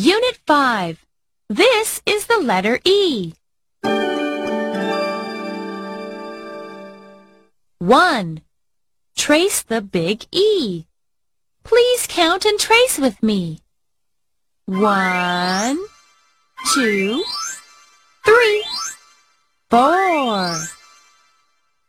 [0.00, 1.04] Unit 5.
[1.48, 3.32] This is the letter E.
[7.80, 8.40] 1.
[9.16, 10.84] Trace the big E.
[11.64, 13.58] Please count and trace with me.
[14.66, 15.80] One,
[16.74, 17.24] two,
[18.24, 18.64] three,
[19.68, 20.54] four.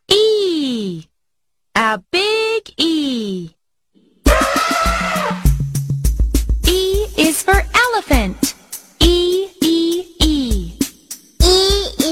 [0.08, 1.06] E.
[1.76, 2.39] A big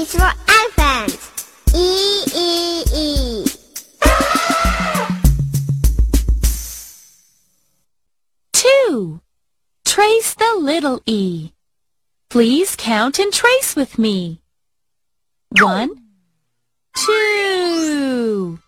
[0.08, 1.20] For elephant.
[1.74, 3.44] E, E, E.
[8.54, 9.20] Two.
[9.84, 11.52] Trace the little e.
[12.30, 14.40] Please count and trace with me.
[15.60, 15.90] One,
[16.96, 18.58] two.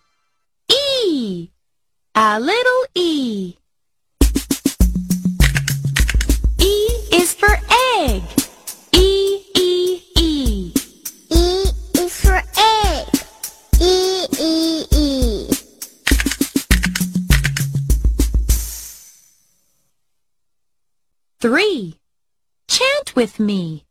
[0.69, 1.49] E.
[2.13, 2.85] A little.
[2.93, 3.55] E
[14.43, 15.47] E, E.
[21.39, 21.99] Three.
[22.67, 23.85] Chant with me.